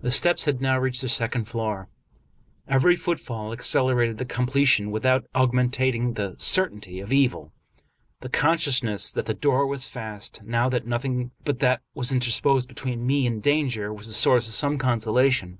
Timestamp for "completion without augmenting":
4.24-6.14